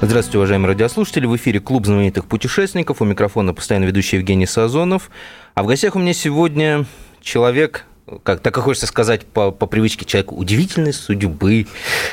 Здравствуйте, 0.00 0.38
уважаемые 0.38 0.68
радиослушатели. 0.68 1.26
В 1.26 1.34
эфире 1.34 1.58
Клуб 1.58 1.86
знаменитых 1.86 2.26
путешественников. 2.26 3.02
У 3.02 3.04
микрофона 3.04 3.52
постоянно 3.52 3.84
ведущий 3.84 4.18
Евгений 4.18 4.46
Сазонов. 4.46 5.10
А 5.54 5.64
в 5.64 5.66
гостях 5.66 5.96
у 5.96 5.98
меня 5.98 6.14
сегодня 6.14 6.86
человек, 7.20 7.84
как 8.22 8.38
так 8.38 8.56
и 8.56 8.60
хочется 8.60 8.86
сказать 8.86 9.26
по, 9.26 9.50
по 9.50 9.66
привычке 9.66 10.04
человека 10.04 10.34
удивительной 10.34 10.92
судьбы, 10.92 11.66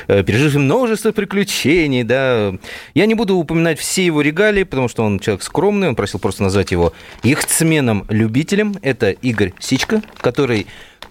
э, 0.08 0.24
переживший 0.24 0.62
множество 0.62 1.12
приключений, 1.12 2.02
да. 2.02 2.56
Я 2.96 3.06
не 3.06 3.14
буду 3.14 3.36
упоминать 3.36 3.78
все 3.78 4.04
его 4.04 4.22
регалии, 4.22 4.64
потому 4.64 4.88
что 4.88 5.04
он 5.04 5.20
человек 5.20 5.44
скромный, 5.44 5.88
он 5.88 5.96
просил 5.96 6.20
просто 6.20 6.42
назвать 6.42 6.72
его 6.72 6.92
яхтсменом-любителем. 7.22 8.78
Это 8.82 9.12
Игорь 9.12 9.54
Сичка, 9.60 10.02
который 10.18 10.66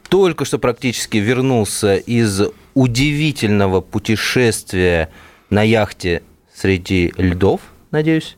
только 0.09 0.45
что 0.45 0.59
практически 0.59 1.19
вернулся 1.19 1.95
из 1.95 2.43
удивительного 2.75 3.81
путешествия 3.81 5.09
на 5.51 5.62
яхте 5.62 6.23
среди 6.55 7.13
льдов, 7.17 7.61
надеюсь? 7.91 8.37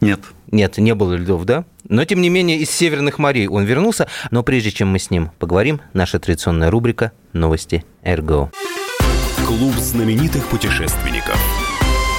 Нет. 0.00 0.20
Нет, 0.50 0.78
не 0.78 0.94
было 0.94 1.14
льдов, 1.14 1.44
да? 1.44 1.64
Но, 1.88 2.04
тем 2.04 2.20
не 2.20 2.28
менее, 2.28 2.58
из 2.58 2.70
северных 2.70 3.18
морей 3.18 3.48
он 3.48 3.64
вернулся. 3.64 4.08
Но 4.30 4.42
прежде 4.42 4.70
чем 4.70 4.88
мы 4.88 4.98
с 4.98 5.10
ним 5.10 5.30
поговорим, 5.38 5.80
наша 5.92 6.18
традиционная 6.18 6.70
рубрика 6.70 7.12
«Новости 7.32 7.84
РГО». 8.04 8.50
Клуб 9.46 9.74
знаменитых 9.74 10.46
путешественников. 10.46 11.59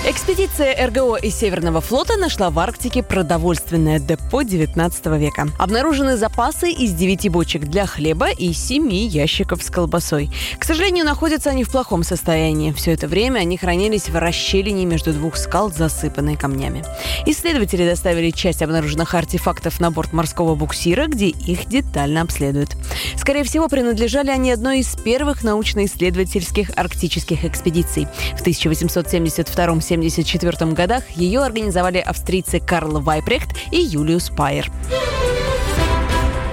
Экспедиция 0.03 0.87
РГО 0.87 1.17
из 1.17 1.35
Северного 1.35 1.79
флота 1.79 2.17
нашла 2.17 2.49
в 2.49 2.57
Арктике 2.57 3.03
продовольственное 3.03 3.99
депо 3.99 4.41
19 4.41 5.05
века. 5.17 5.49
Обнаружены 5.59 6.17
запасы 6.17 6.71
из 6.71 6.93
9 6.93 7.29
бочек 7.29 7.65
для 7.65 7.85
хлеба 7.85 8.31
и 8.31 8.51
7 8.51 8.91
ящиков 8.91 9.61
с 9.61 9.69
колбасой. 9.69 10.31
К 10.57 10.63
сожалению, 10.65 11.05
находятся 11.05 11.51
они 11.51 11.63
в 11.63 11.71
плохом 11.71 12.01
состоянии. 12.01 12.71
Все 12.71 12.93
это 12.93 13.07
время 13.07 13.41
они 13.41 13.57
хранились 13.57 14.09
в 14.09 14.15
расщелине 14.17 14.85
между 14.85 15.13
двух 15.13 15.37
скал, 15.37 15.71
засыпанной 15.71 16.35
камнями. 16.35 16.83
Исследователи 17.27 17.87
доставили 17.87 18.31
часть 18.31 18.63
обнаруженных 18.63 19.13
артефактов 19.13 19.79
на 19.79 19.91
борт 19.91 20.13
морского 20.13 20.55
буксира, 20.55 21.05
где 21.05 21.27
их 21.27 21.67
детально 21.67 22.21
обследуют. 22.21 22.75
Скорее 23.17 23.43
всего, 23.43 23.67
принадлежали 23.67 24.31
они 24.31 24.51
одной 24.51 24.79
из 24.79 24.95
первых 24.95 25.43
научно-исследовательских 25.43 26.71
арктических 26.75 27.45
экспедиций. 27.45 28.07
В 28.35 28.41
1872 28.41 29.90
1974 29.95 30.71
годах 30.71 31.03
ее 31.11 31.41
организовали 31.41 31.97
австрийцы 31.97 32.59
Карл 32.59 33.01
Вайпрехт 33.01 33.49
и 33.71 33.77
Юлиус 33.77 34.29
Пайер. 34.29 34.71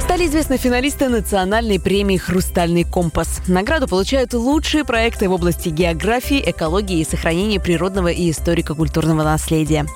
Стали 0.00 0.26
известны 0.26 0.56
финалисты 0.56 1.08
национальной 1.08 1.78
премии 1.78 2.16
«Хрустальный 2.16 2.82
компас». 2.82 3.40
Награду 3.46 3.86
получают 3.86 4.32
лучшие 4.32 4.84
проекты 4.84 5.28
в 5.28 5.32
области 5.32 5.68
географии, 5.68 6.42
экологии 6.44 7.00
и 7.00 7.04
сохранения 7.04 7.60
природного 7.60 8.08
и 8.08 8.30
историко-культурного 8.30 9.22
наследия. 9.22 9.86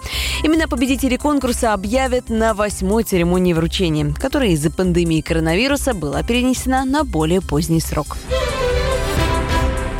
Именно 0.44 0.68
победители 0.68 1.16
конкурса 1.16 1.72
объявят 1.72 2.28
на 2.28 2.54
восьмой 2.54 3.04
церемонии 3.04 3.54
вручения, 3.54 4.14
которая 4.14 4.50
из-за 4.50 4.70
пандемии 4.70 5.22
коронавируса 5.22 5.94
была 5.94 6.22
перенесена 6.22 6.84
на 6.84 7.05
более 7.05 7.40
поздний 7.40 7.80
срок. 7.80 8.18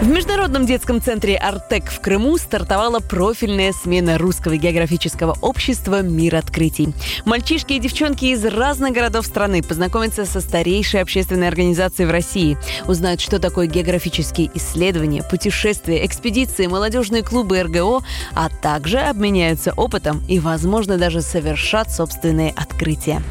В 0.03 0.09
Международном 0.09 0.67
детском 0.67 1.01
центре 1.01 1.37
«Артек» 1.37 1.89
в 1.89 2.01
Крыму 2.01 2.37
стартовала 2.37 2.99
профильная 2.99 3.73
смена 3.73 4.19
Русского 4.19 4.57
географического 4.57 5.39
общества 5.41 6.03
«Мир 6.03 6.35
открытий». 6.35 6.93
Мальчишки 7.25 7.75
и 7.75 7.79
девчонки 7.79 8.25
из 8.25 8.45
разных 8.45 8.95
городов 8.95 9.25
страны 9.25 9.63
познакомятся 9.63 10.25
со 10.25 10.41
старейшей 10.41 11.03
общественной 11.03 11.47
организацией 11.47 12.09
в 12.09 12.11
России, 12.11 12.59
узнают, 12.89 13.21
что 13.21 13.39
такое 13.39 13.69
географические 13.69 14.51
исследования, 14.55 15.23
путешествия, 15.23 16.05
экспедиции, 16.05 16.67
молодежные 16.67 17.23
клубы 17.23 17.63
РГО, 17.63 18.01
а 18.35 18.49
также 18.49 18.99
обменяются 18.99 19.73
опытом 19.73 20.21
и, 20.27 20.41
возможно, 20.41 20.99
даже 20.99 21.23
совершат 21.23 21.93
собственные 21.93 22.51
открытия. 22.57 23.23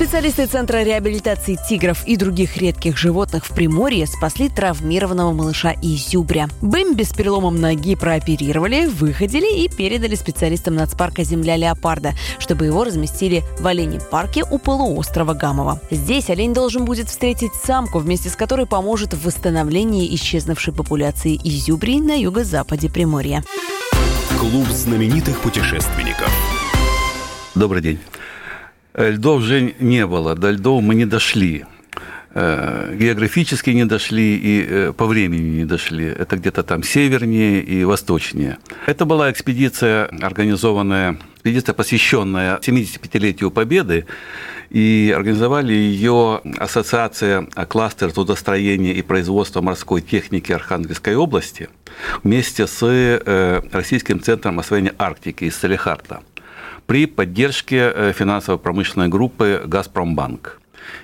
Специалисты 0.00 0.46
Центра 0.46 0.82
реабилитации 0.82 1.58
тигров 1.68 2.06
и 2.06 2.16
других 2.16 2.56
редких 2.56 2.96
животных 2.96 3.44
в 3.44 3.54
Приморье 3.54 4.06
спасли 4.06 4.48
травмированного 4.48 5.32
малыша 5.32 5.74
Изюбря. 5.82 6.48
Бэмби 6.62 7.02
с 7.02 7.12
переломом 7.12 7.60
ноги 7.60 7.94
прооперировали, 7.96 8.86
выходили 8.86 9.62
и 9.62 9.68
передали 9.68 10.14
специалистам 10.14 10.76
нацпарка 10.76 11.22
«Земля 11.22 11.58
леопарда», 11.58 12.14
чтобы 12.38 12.64
его 12.64 12.84
разместили 12.84 13.44
в 13.58 13.66
оленем 13.66 14.00
парке 14.10 14.42
у 14.50 14.56
полуострова 14.56 15.34
Гамова. 15.34 15.82
Здесь 15.90 16.30
олень 16.30 16.54
должен 16.54 16.86
будет 16.86 17.10
встретить 17.10 17.52
самку, 17.52 17.98
вместе 17.98 18.30
с 18.30 18.36
которой 18.36 18.64
поможет 18.64 19.12
в 19.12 19.26
восстановлении 19.26 20.14
исчезнувшей 20.14 20.72
популяции 20.72 21.38
изюбрей 21.44 22.00
на 22.00 22.18
юго-западе 22.18 22.88
Приморья. 22.88 23.44
Клуб 24.38 24.66
знаменитых 24.68 25.38
путешественников. 25.40 26.32
Добрый 27.54 27.82
день. 27.82 27.98
Льдов 28.94 29.42
же 29.42 29.74
не 29.78 30.06
было, 30.06 30.34
до 30.34 30.50
льдов 30.50 30.82
мы 30.82 30.94
не 30.94 31.06
дошли. 31.06 31.64
Географически 32.32 33.70
не 33.70 33.84
дошли 33.84 34.36
и 34.36 34.92
по 34.92 35.06
времени 35.06 35.58
не 35.58 35.64
дошли. 35.64 36.04
Это 36.04 36.36
где-то 36.36 36.62
там 36.62 36.84
севернее 36.84 37.60
и 37.60 37.82
восточнее. 37.82 38.58
Это 38.86 39.04
была 39.04 39.32
экспедиция, 39.32 40.06
организованная, 40.20 41.18
экспедиция, 41.34 41.74
посвященная 41.74 42.58
75-летию 42.58 43.50
Победы. 43.50 44.06
И 44.70 45.12
организовали 45.16 45.72
ее 45.72 46.40
Ассоциация 46.58 47.48
кластер 47.68 48.12
трудостроения 48.12 48.92
и 48.92 49.02
производства 49.02 49.60
морской 49.60 50.00
техники 50.00 50.52
Архангельской 50.52 51.16
области 51.16 51.68
вместе 52.22 52.68
с 52.68 53.62
Российским 53.72 54.20
центром 54.22 54.60
освоения 54.60 54.94
Арктики 54.96 55.42
из 55.44 55.56
Салихарта 55.56 56.22
при 56.90 57.06
поддержке 57.06 58.12
финансово-промышленной 58.18 59.06
группы 59.06 59.62
«Газпромбанк» 59.64 60.60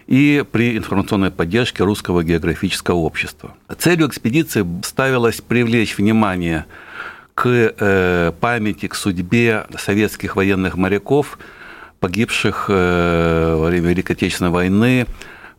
и 0.09 0.45
при 0.51 0.77
информационной 0.77 1.31
поддержке 1.31 1.85
Русского 1.85 2.25
географического 2.25 2.97
общества. 2.97 3.55
Целью 3.79 4.09
экспедиции 4.09 4.67
ставилось 4.83 5.41
привлечь 5.41 5.97
внимание 5.97 6.65
к 7.35 8.35
памяти, 8.41 8.89
к 8.89 8.97
судьбе 8.97 9.67
советских 9.79 10.35
военных 10.35 10.77
моряков, 10.77 11.39
погибших 12.01 12.69
во 12.69 13.67
время 13.69 13.91
Великой 13.91 14.17
Отечественной 14.17 14.51
войны, 14.51 15.07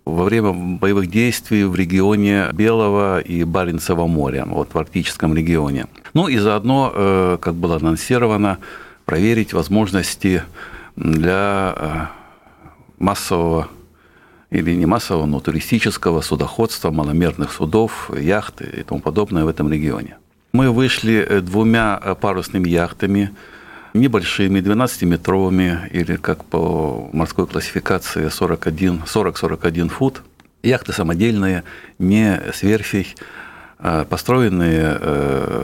во 0.04 0.26
время 0.26 0.52
боевых 0.52 1.10
действий 1.10 1.64
в 1.64 1.74
регионе 1.74 2.50
Белого 2.52 3.22
и 3.22 3.46
Баренцева 3.46 4.08
моря, 4.08 4.44
вот 4.46 4.74
в 4.74 4.78
арктическом 4.78 5.34
регионе. 5.34 5.86
Ну 6.14 6.28
и 6.28 6.36
заодно, 6.36 7.38
как 7.42 7.56
было 7.56 7.78
анонсировано, 7.78 8.58
проверить 9.08 9.54
возможности 9.54 10.44
для 10.98 12.12
массового 13.00 13.70
или 14.52 14.76
не 14.76 14.86
массового, 14.86 15.26
но 15.26 15.40
туристического 15.40 16.20
судоходства, 16.22 16.92
маломерных 16.92 17.54
судов, 17.54 18.12
яхт 18.14 18.62
и 18.62 18.84
тому 18.84 19.00
подобное 19.00 19.46
в 19.46 19.48
этом 19.48 19.72
регионе. 19.72 20.18
Мы 20.52 20.72
вышли 20.72 21.40
двумя 21.42 21.96
парусными 22.20 22.68
яхтами, 22.68 23.32
небольшими, 23.94 24.60
12-метровыми, 24.60 25.90
или 25.90 26.18
как 26.18 26.44
по 26.44 27.10
морской 27.14 27.48
классификации 27.48 28.28
40-41 28.28 29.90
фут. 29.90 30.22
Яхты 30.64 30.92
самодельные, 30.92 31.64
не 31.98 32.42
с 32.54 32.62
верфей, 32.62 33.16
построенные 34.10 34.98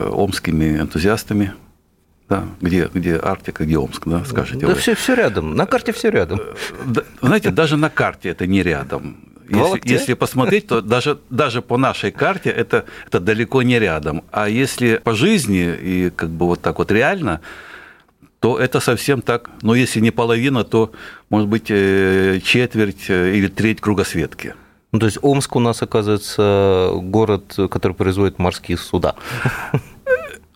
омскими 0.08 0.78
энтузиастами– 0.78 1.52
да, 2.28 2.44
где, 2.60 2.88
где 2.92 3.18
Арктика, 3.22 3.64
где 3.64 3.76
Омск, 3.78 4.02
да, 4.06 4.24
скажите 4.24 4.66
Да 4.66 4.68
вы. 4.68 4.74
все, 4.74 4.94
все 4.94 5.14
рядом, 5.14 5.54
на 5.54 5.66
карте 5.66 5.92
все 5.92 6.10
рядом. 6.10 6.40
Знаете, 7.20 7.50
даже 7.50 7.76
на 7.76 7.90
карте 7.90 8.30
это 8.30 8.46
не 8.46 8.62
рядом. 8.62 9.16
Если, 9.46 9.80
если 9.84 10.14
посмотреть, 10.14 10.68
то 10.68 10.80
даже, 10.80 11.18
даже 11.28 11.60
по 11.60 11.76
нашей 11.76 12.10
карте 12.12 12.48
это, 12.48 12.86
это 13.06 13.20
далеко 13.20 13.62
не 13.62 13.78
рядом. 13.78 14.24
А 14.30 14.48
если 14.48 14.96
по 15.04 15.14
жизни 15.14 15.74
и 15.74 16.10
как 16.10 16.30
бы 16.30 16.46
вот 16.46 16.62
так 16.62 16.78
вот 16.78 16.90
реально, 16.90 17.42
то 18.40 18.58
это 18.58 18.80
совсем 18.80 19.20
так, 19.20 19.50
но 19.60 19.74
если 19.74 20.00
не 20.00 20.10
половина, 20.10 20.64
то, 20.64 20.92
может 21.28 21.48
быть, 21.48 21.66
четверть 21.66 23.10
или 23.10 23.48
треть 23.48 23.82
кругосветки. 23.82 24.54
Ну, 24.92 24.98
то 24.98 25.06
есть 25.06 25.18
Омск 25.22 25.56
у 25.56 25.60
нас, 25.60 25.82
оказывается, 25.82 26.90
город, 26.94 27.56
который 27.70 27.92
производит 27.92 28.38
морские 28.38 28.78
суда. 28.78 29.14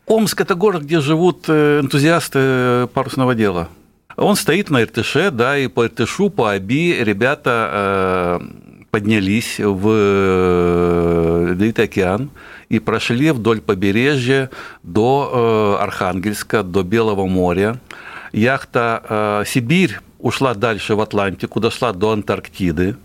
Омск– 0.09 0.41
это 0.43 0.55
город, 0.55 0.85
где 0.85 1.01
живут 1.01 1.45
э, 1.49 1.81
энтузиасты 1.81 2.87
парусного 2.95 3.35
дела. 3.35 3.69
Он 4.17 4.37
стоит 4.37 4.71
на 4.71 4.83
Иртыше, 4.83 5.31
да, 5.31 5.59
и 5.59 5.69
по 5.69 5.85
Иртышу, 5.87 6.31
по 6.31 6.51
Аби 6.51 6.97
ребята 6.99 8.41
поднялись 8.91 9.61
в 9.61 9.87
Ледовитый 11.51 11.85
океан 11.85 12.31
и 12.71 12.79
прошли 12.79 13.31
вдоль 13.33 13.61
побережья 13.61 14.51
до 14.83 15.79
Архангельска, 15.81 16.63
до 16.63 16.83
Белого 16.83 17.27
моря. 17.27 17.77
Яхта 18.33 19.45
«Сибирь» 19.47 19.99
ушла 20.19 20.55
дальше 20.55 20.95
в 20.97 21.01
Атлантику, 21.01 21.61
дошла 21.61 21.93
до 21.93 22.13
Антарктиды, 22.13 22.97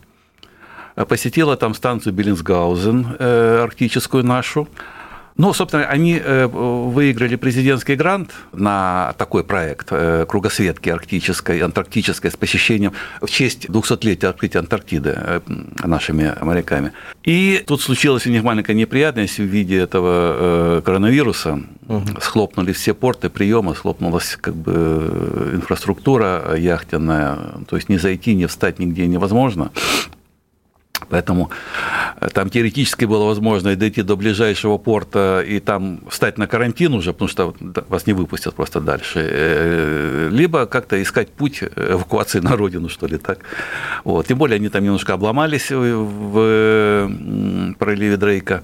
посетила 1.08 1.58
там 1.58 1.76
станцию 1.76 2.14
Беллинсгаузен, 2.14 3.18
арктическую 3.20 4.24
нашу, 4.24 4.68
ну, 5.36 5.52
собственно, 5.54 5.86
они 5.86 6.22
э, 6.24 6.46
выиграли 6.46 7.36
президентский 7.36 7.96
грант 7.96 8.32
на 8.52 9.16
такой 9.18 9.44
проект 9.44 9.88
э, 9.90 10.26
кругосветки 10.28 10.90
арктической, 10.90 11.60
антарктической 11.60 12.30
с 12.30 12.36
посещением 12.36 12.94
в 13.20 13.30
честь 13.30 13.66
200-летия 13.66 14.28
открытия 14.28 14.60
Антарктиды 14.60 15.14
э, 15.16 15.42
нашими 15.84 16.36
моряками. 16.42 16.92
И 17.24 17.64
тут 17.66 17.82
случилась 17.82 18.28
у 18.28 18.30
них 18.30 18.44
маленькая 18.44 18.76
неприятность 18.76 19.40
в 19.40 19.44
виде 19.44 19.80
этого 19.80 20.82
коронавируса. 20.86 21.62
Угу. 21.88 22.22
Схлопнули 22.22 22.72
все 22.72 22.94
порты 22.94 23.30
приема, 23.30 23.74
схлопнулась 23.74 24.38
как 24.40 24.56
бы 24.56 25.52
инфраструктура 25.54 26.56
яхтенная, 26.56 27.38
то 27.68 27.76
есть 27.76 27.90
не 27.90 27.98
зайти, 27.98 28.36
не 28.36 28.46
встать 28.46 28.80
нигде 28.80 29.08
невозможно. 29.08 29.72
Поэтому 31.14 31.52
э, 32.22 32.30
там 32.34 32.50
теоретически 32.50 33.06
было 33.06 33.26
возможно 33.26 33.76
дойти 33.76 34.02
до 34.02 34.16
ближайшего 34.18 34.80
порта 34.80 35.44
и 35.48 35.60
там 35.60 36.00
встать 36.10 36.40
на 36.40 36.48
карантин 36.48 36.96
уже, 36.96 37.14
потому 37.14 37.30
что 37.30 37.54
вас 37.90 38.08
не 38.08 38.14
выпустят 38.14 38.56
просто 38.56 38.82
дальше. 38.82 39.20
Э, 39.20 40.30
либо 40.32 40.66
как-то 40.66 41.00
искать 41.00 41.30
путь 41.30 41.64
эвакуации 41.76 42.40
на 42.40 42.58
родину, 42.58 42.90
что 42.90 43.06
ли, 43.06 43.18
так. 43.18 43.38
Вот. 44.04 44.26
Тем 44.26 44.40
более 44.40 44.56
они 44.56 44.70
там 44.70 44.84
немножко 44.84 45.14
обломались 45.14 45.70
в 45.70 47.12
проливе 47.78 48.18
Дрейка. 48.18 48.64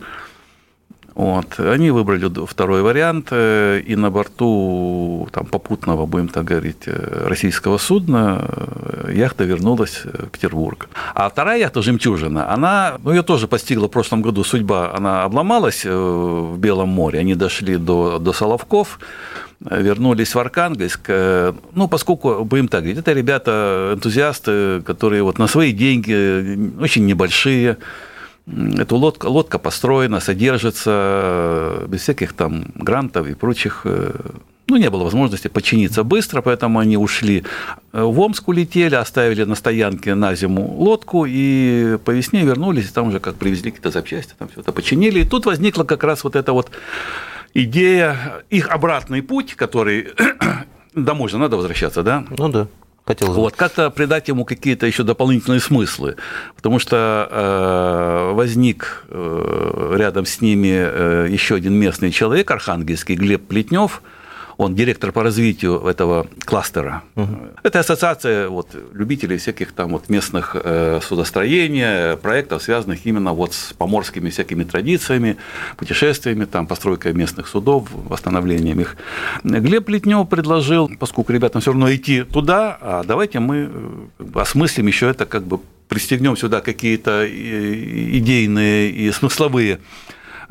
Вот. 1.19 1.59
Они 1.59 1.91
выбрали 1.91 2.31
второй 2.45 2.81
вариант, 2.81 3.27
э, 3.31 3.81
и 3.85 3.97
на 3.97 4.09
борту 4.09 5.27
там, 5.33 5.45
попутного, 5.45 6.05
будем 6.05 6.29
так 6.29 6.45
говорить, 6.45 6.87
э, 6.87 7.27
российского 7.27 7.77
судна 7.77 8.45
э, 8.47 9.11
яхта 9.15 9.43
вернулась 9.43 10.05
в 10.05 10.29
Петербург. 10.29 10.87
А 11.15 11.27
вторая 11.29 11.59
яхта 11.59 11.81
«Жемчужина», 11.81 12.49
она, 12.53 12.99
ну, 13.03 13.11
ее 13.11 13.21
тоже 13.21 13.47
постигла 13.47 13.87
в 13.87 13.91
прошлом 13.91 14.21
году 14.21 14.45
судьба, 14.45 14.93
она 14.95 15.25
обломалась 15.25 15.83
в 15.83 16.55
Белом 16.57 16.87
море, 16.87 17.19
они 17.19 17.35
дошли 17.35 17.75
до, 17.75 18.19
до 18.19 18.31
Соловков, 18.31 18.99
вернулись 19.59 20.33
в 20.33 20.39
Архангельск. 20.39 21.09
Ну, 21.75 21.89
поскольку, 21.89 22.45
будем 22.45 22.69
так 22.69 22.83
говорить, 22.83 22.99
это 22.99 23.11
ребята, 23.11 23.91
энтузиасты, 23.93 24.81
которые 24.85 25.23
вот 25.23 25.37
на 25.37 25.47
свои 25.47 25.73
деньги, 25.73 26.81
очень 26.81 27.05
небольшие, 27.05 27.75
эта 28.47 28.95
лодка, 28.95 29.27
лодка 29.27 29.59
построена, 29.59 30.19
содержится 30.19 30.91
э, 30.91 31.87
без 31.87 32.01
всяких 32.01 32.33
там 32.33 32.65
грантов 32.75 33.27
и 33.27 33.33
прочих 33.33 33.81
э, 33.85 34.11
ну, 34.69 34.77
не 34.77 34.89
было 34.89 35.03
возможности 35.03 35.47
починиться 35.47 36.03
быстро, 36.03 36.41
поэтому 36.41 36.79
они 36.79 36.97
ушли 36.97 37.43
э, 37.91 38.01
в 38.01 38.19
Омск, 38.19 38.47
улетели, 38.47 38.95
оставили 38.95 39.43
на 39.43 39.55
стоянке 39.55 40.15
на 40.15 40.35
зиму 40.35 40.75
лодку, 40.77 41.25
и 41.27 41.97
по 42.05 42.11
весне 42.11 42.41
вернулись, 42.41 42.89
и 42.89 42.93
там 42.93 43.07
уже 43.07 43.19
как 43.19 43.35
привезли 43.35 43.71
какие-то 43.71 43.91
запчасти, 43.91 44.33
там 44.37 44.47
все 44.49 44.61
это 44.61 44.71
починили. 44.71 45.21
И 45.21 45.25
тут 45.25 45.45
возникла 45.45 45.83
как 45.83 46.03
раз 46.03 46.23
вот 46.23 46.35
эта 46.35 46.53
вот 46.53 46.71
идея, 47.53 48.43
их 48.49 48.69
обратный 48.69 49.21
путь, 49.21 49.55
который 49.55 50.09
домой 50.95 51.29
же 51.29 51.37
надо 51.37 51.57
возвращаться, 51.57 52.03
да? 52.03 52.25
Ну 52.37 52.49
да. 52.49 52.67
Хотелось. 53.09 53.35
Вот, 53.35 53.55
как-то 53.55 53.89
придать 53.89 54.27
ему 54.27 54.45
какие-то 54.45 54.85
еще 54.85 55.01
дополнительные 55.01 55.59
смыслы, 55.59 56.17
потому 56.55 56.77
что 56.77 57.27
э, 57.31 58.33
возник 58.35 59.03
э, 59.07 59.95
рядом 59.97 60.27
с 60.27 60.41
ними 60.41 60.75
э, 60.75 61.27
еще 61.27 61.55
один 61.55 61.73
местный 61.73 62.11
человек, 62.11 62.51
архангельский, 62.51 63.15
Глеб 63.15 63.47
Плетнев, 63.47 64.03
он 64.59 64.75
директор 64.75 65.13
по 65.13 65.23
развитию 65.23 65.79
этого 65.87 66.27
кластера. 66.43 67.01
Угу. 67.15 67.37
Это 67.63 67.79
ассоциация 67.79 68.49
вот, 68.49 68.67
любителей 68.93 69.37
всяких 69.37 69.71
там 69.71 69.91
вот 69.91 70.09
местных 70.09 70.53
э, 70.53 70.99
судостроения, 71.01 72.17
проектов, 72.17 72.61
связанных 72.61 73.05
именно 73.05 73.31
вот 73.31 73.53
с 73.53 73.71
поморскими 73.71 74.29
всякими 74.29 74.65
традициями, 74.65 75.37
путешествиями, 75.77 76.43
там, 76.43 76.67
постройкой 76.67 77.13
местных 77.13 77.47
судов, 77.47 77.87
восстановлением 77.93 78.81
их. 78.81 78.97
Глеб 79.45 79.85
Плетнев 79.85 80.27
предложил, 80.27 80.91
поскольку 80.99 81.31
ребятам 81.31 81.61
все 81.61 81.71
равно 81.71 81.95
идти 81.95 82.23
туда, 82.23 82.77
а 82.81 83.03
давайте 83.05 83.39
мы 83.39 83.69
э, 84.19 84.25
осмыслим 84.35 84.87
еще 84.87 85.09
это, 85.09 85.25
как 85.25 85.43
бы 85.43 85.61
пристегнем 85.87 86.35
сюда 86.35 86.59
какие-то 86.59 87.25
идейные 87.25 88.91
и 88.91 89.09
смысловые 89.11 89.79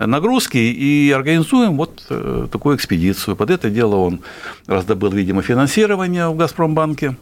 нагрузки 0.07 0.59
и 0.59 1.11
организуем 1.11 1.77
вот 1.77 2.05
э, 2.09 2.47
такую 2.51 2.77
экспедицию. 2.77 3.37
Под 3.37 3.51
это 3.51 3.69
дело 3.69 3.97
он 3.97 4.21
раздобыл, 4.67 5.11
видимо, 5.11 5.43
финансирование 5.43 6.29
в 6.29 6.37
«Газпромбанке». 6.37 7.17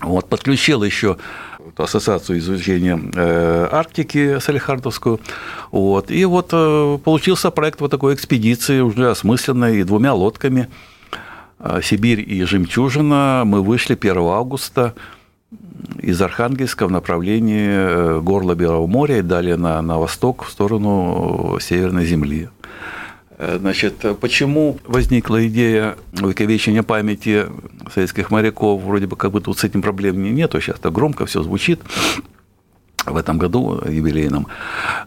Вот, 0.00 0.28
подключил 0.28 0.82
еще 0.82 1.18
ассоциацию 1.76 2.38
изучения 2.38 3.00
э, 3.14 3.68
Арктики 3.70 4.38
Салихардовскую. 4.40 5.20
Вот, 5.70 6.10
и 6.10 6.24
вот 6.24 6.50
э, 6.52 6.98
получился 7.04 7.50
проект 7.50 7.80
вот 7.80 7.90
такой 7.90 8.14
экспедиции, 8.14 8.80
уже 8.80 9.10
осмысленной, 9.10 9.80
и 9.80 9.84
двумя 9.84 10.14
лодками. 10.14 10.68
Сибирь 11.80 12.24
и 12.28 12.42
Жемчужина. 12.42 13.44
Мы 13.46 13.62
вышли 13.62 13.94
1 13.94 14.16
августа 14.16 14.94
из 16.00 16.20
Архангельска 16.20 16.86
в 16.86 16.90
направлении 16.90 17.68
э, 17.68 18.20
горла 18.20 18.54
Белого 18.54 18.86
моря 18.86 19.18
и 19.18 19.22
далее 19.22 19.56
на, 19.56 19.80
на 19.82 19.98
восток 19.98 20.44
в 20.44 20.50
сторону 20.50 21.58
Северной 21.60 22.06
Земли. 22.06 22.48
Э, 23.38 23.58
значит, 23.58 23.94
почему 24.20 24.78
возникла 24.86 25.46
идея 25.46 25.96
увековечения 26.20 26.82
памяти 26.82 27.46
советских 27.92 28.30
моряков? 28.30 28.82
Вроде 28.82 29.06
бы 29.06 29.16
как 29.16 29.32
бы 29.32 29.40
тут 29.40 29.58
с 29.58 29.64
этим 29.64 29.82
проблем 29.82 30.22
нету, 30.22 30.60
сейчас 30.60 30.78
так 30.78 30.92
громко 30.92 31.26
все 31.26 31.42
звучит 31.42 31.80
в 33.04 33.16
этом 33.16 33.38
году 33.38 33.80
юбилейном. 33.88 34.46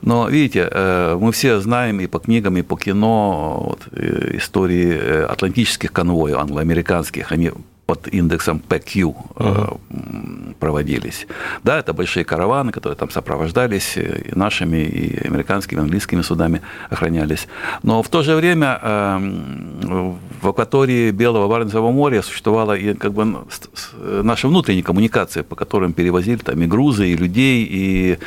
Но, 0.01 0.28
видите, 0.28 0.68
э, 0.69 1.18
мы 1.19 1.31
все 1.31 1.60
знаем 1.60 2.00
и 2.01 2.07
по 2.07 2.19
книгам, 2.19 2.57
и 2.57 2.62
по 2.62 2.75
кино 2.75 3.63
вот, 3.69 4.00
истории 4.00 5.24
атлантических 5.24 5.94
конвоев 5.94 6.38
англоамериканских. 6.38 7.31
Они 7.31 7.52
под 7.85 8.07
индексом 8.07 8.61
PQ 8.68 9.15
uh-huh. 9.35 10.56
проводились. 10.59 11.27
Да, 11.63 11.77
это 11.77 11.94
большие 11.94 12.25
караваны, 12.25 12.71
которые 12.71 12.97
там 12.97 13.11
сопровождались 13.11 13.97
э, 13.97 14.23
и 14.31 14.35
нашими, 14.35 14.77
и 14.77 15.27
американскими, 15.27 15.80
и 15.80 15.81
английскими 15.83 16.21
судами 16.21 16.61
охранялись. 16.89 17.47
Но 17.83 18.01
в 18.01 18.09
то 18.09 18.23
же 18.23 18.35
время 18.35 18.80
эм, 18.81 20.18
в 20.42 20.49
акватории 20.49 21.11
Белого 21.11 21.47
Баренцевого 21.47 21.92
моря 21.92 22.21
существовала 22.23 22.73
и 22.73 22.95
как 22.95 23.13
бы 23.13 23.45
наша 24.23 24.47
внутренняя 24.47 24.83
коммуникация, 24.83 25.44
по 25.44 25.56
которым 25.56 25.94
перевозили 25.94 26.37
там 26.37 26.61
и 26.61 26.68
грузы, 26.68 27.07
и 27.07 27.18
людей, 27.18 27.68
и 27.69 27.85
Э, 28.15 28.19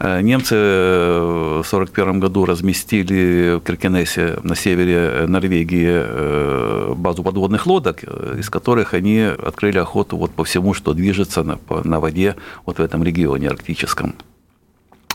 немцы 0.00 0.54
в 0.54 1.66
1941 1.66 2.20
году 2.20 2.44
разместили 2.44 3.56
в 3.56 3.60
Киркенесе 3.60 4.38
на 4.44 4.54
севере 4.54 5.26
Норвегии 5.26 5.88
э, 5.90 6.94
базу 6.96 7.24
подводных 7.24 7.66
лодок, 7.66 8.04
э, 8.04 8.36
из 8.38 8.48
которых 8.48 8.94
они 8.94 9.20
открыли 9.20 9.78
охоту 9.78 10.16
вот 10.16 10.30
по 10.30 10.44
всему, 10.44 10.72
что 10.72 10.94
движется 10.94 11.42
на, 11.42 11.58
на 11.84 11.98
воде 11.98 12.36
вот 12.64 12.78
в 12.78 12.80
этом 12.80 13.02
регионе 13.02 13.48
арктическом. 13.48 14.14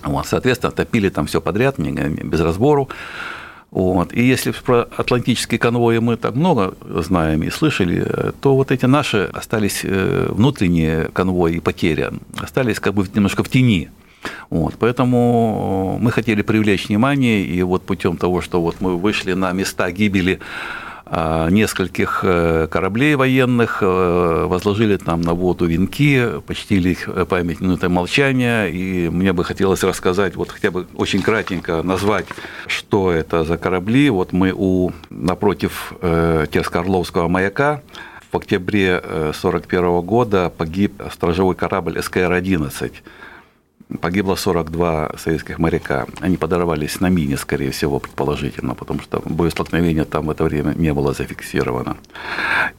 Вот, 0.03 0.27
соответственно, 0.27 0.71
топили 0.71 1.07
там 1.07 1.27
все 1.27 1.39
подряд, 1.39 1.79
без 1.79 2.41
разбору. 2.41 2.89
Вот. 3.71 4.13
И 4.13 4.21
если 4.21 4.51
про 4.51 4.81
атлантические 4.81 5.59
конвои 5.59 5.99
мы 5.99 6.17
так 6.17 6.35
много 6.35 6.75
знаем 7.01 7.41
и 7.43 7.49
слышали, 7.49 8.05
то 8.41 8.55
вот 8.55 8.71
эти 8.71 8.85
наши 8.85 9.29
остались 9.33 9.83
внутренние 9.83 11.05
конвои 11.05 11.55
и 11.55 11.59
потери, 11.61 12.11
остались 12.37 12.79
как 12.81 12.93
бы 12.95 13.07
немножко 13.15 13.43
в 13.43 13.49
тени. 13.49 13.89
Вот, 14.49 14.75
поэтому 14.79 15.97
мы 15.99 16.11
хотели 16.11 16.41
привлечь 16.41 16.87
внимание, 16.87 17.43
и 17.43 17.61
вот 17.63 17.83
путем 17.83 18.17
того, 18.17 18.41
что 18.41 18.61
вот 18.61 18.77
мы 18.79 18.97
вышли 18.97 19.33
на 19.33 19.51
места 19.51 19.91
гибели 19.91 20.39
а, 21.15 21.49
нескольких 21.49 22.21
э, 22.23 22.67
кораблей 22.71 23.15
военных, 23.15 23.79
э, 23.83 24.45
возложили 24.47 24.97
там 24.97 25.21
на 25.21 25.33
воду 25.33 25.65
венки, 25.65 26.39
почтили 26.47 26.89
их 26.89 27.09
память 27.27 27.59
минутой 27.59 27.89
молчания, 27.89 28.65
и 28.65 29.09
мне 29.09 29.33
бы 29.33 29.43
хотелось 29.43 29.83
рассказать, 29.83 30.35
вот 30.35 30.49
хотя 30.49 30.71
бы 30.71 30.87
очень 30.95 31.21
кратенько 31.21 31.83
назвать, 31.83 32.25
что 32.67 33.11
это 33.11 33.43
за 33.43 33.57
корабли. 33.57 34.09
Вот 34.09 34.31
мы 34.31 34.53
у, 34.55 34.91
напротив 35.09 35.93
э, 36.01 36.47
Терско-Орловского 36.49 37.27
маяка 37.27 37.81
в 38.31 38.37
октябре 38.37 38.97
1941 38.97 40.01
года 40.01 40.51
погиб 40.57 40.99
сторожевой 41.11 41.53
корабль 41.53 41.99
СКР-11. 41.99 42.91
Погибло 44.01 44.35
42 44.35 45.13
советских 45.17 45.59
моряка. 45.59 46.05
Они 46.19 46.37
подорвались 46.37 46.99
на 46.99 47.09
мине, 47.09 47.37
скорее 47.37 47.71
всего, 47.71 47.99
предположительно, 47.99 48.75
потому 48.75 49.01
что 49.01 49.21
боестолкновения 49.25 50.05
там 50.05 50.27
в 50.27 50.29
это 50.29 50.43
время 50.43 50.73
не 50.75 50.93
было 50.93 51.13
зафиксировано. 51.13 51.97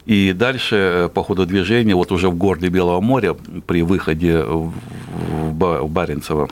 И 0.05 0.33
дальше 0.33 0.75
э, 0.75 1.09
по 1.13 1.23
ходу 1.23 1.45
движения, 1.45 1.95
вот 1.95 2.11
уже 2.11 2.29
в 2.29 2.35
городе 2.35 2.69
Белого 2.69 3.01
моря, 3.01 3.35
при 3.65 3.81
выходе 3.81 4.43
в 4.43 5.87
Баренцево, 5.87 6.49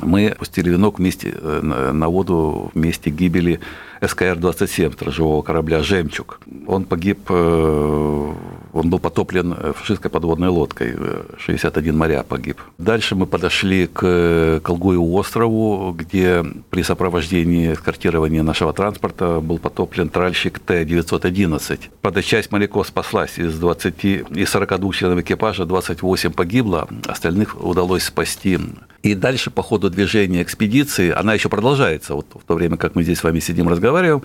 мы 0.00 0.34
пустили 0.38 0.70
венок 0.70 0.98
вместе 0.98 1.34
э, 1.34 1.60
на 1.92 2.08
воду 2.08 2.70
вместе 2.74 3.10
гибели 3.10 3.60
СКР-27 4.00 4.92
сторожевого 4.92 5.42
корабля 5.42 5.82
«Жемчуг». 5.82 6.40
Он 6.66 6.84
погиб, 6.84 7.20
э, 7.28 8.32
он 8.72 8.90
был 8.90 8.98
потоплен 8.98 9.54
фашистской 9.74 10.10
подводной 10.10 10.48
лодкой, 10.48 10.94
61 11.38 11.96
моря 11.96 12.22
погиб. 12.22 12.60
Дальше 12.78 13.14
мы 13.14 13.26
подошли 13.26 13.86
к 13.86 14.60
Колгуеву 14.62 15.14
острову, 15.14 15.92
где 15.92 16.44
при 16.70 16.82
сопровождении 16.82 17.72
эскортирования 17.72 18.42
нашего 18.42 18.72
транспорта 18.72 19.40
был 19.40 19.58
потоплен 19.58 20.08
тральщик 20.08 20.58
Т-911. 20.58 21.80
Правда, 22.00 22.22
часть 22.22 22.50
моряков 22.50 22.86
спаслась 22.86 23.38
из 23.38 23.58
20, 23.58 24.04
из 24.04 24.50
42 24.50 24.92
членов 24.92 25.20
экипажа, 25.20 25.64
28 25.64 26.32
погибло, 26.32 26.88
остальных 27.06 27.62
удалось 27.62 28.04
спасти 28.04 28.58
и 29.02 29.14
дальше 29.14 29.50
по 29.50 29.62
ходу 29.62 29.90
движения 29.90 30.42
экспедиции, 30.42 31.10
она 31.10 31.34
еще 31.34 31.48
продолжается, 31.48 32.14
вот 32.14 32.26
в 32.34 32.44
то 32.44 32.54
время, 32.54 32.76
как 32.76 32.94
мы 32.94 33.02
здесь 33.02 33.18
с 33.18 33.24
вами 33.24 33.40
сидим, 33.40 33.68
разговариваем, 33.68 34.22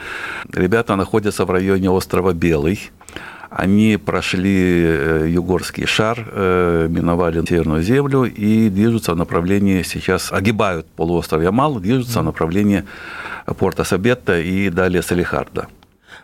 ребята 0.53 0.95
находятся 0.95 1.45
в 1.45 1.49
районе 1.49 1.89
острова 1.89 2.33
Белый, 2.33 2.79
они 3.57 3.97
прошли 3.97 4.83
э, 4.85 5.27
Югорский 5.29 5.87
шар, 5.87 6.23
э, 6.31 6.87
миновали 6.91 7.43
Северную 7.43 7.81
землю 7.81 8.25
и 8.25 8.69
движутся 8.69 9.13
в 9.13 9.17
направлении, 9.17 9.81
сейчас 9.81 10.31
огибают 10.31 10.85
полуостров 10.91 11.41
Ямал, 11.41 11.79
движутся 11.79 12.21
в 12.21 12.23
направлении 12.23 12.83
порта 13.57 13.83
Сабетта 13.83 14.39
и 14.39 14.69
далее 14.69 15.01
Салихарда. 15.01 15.69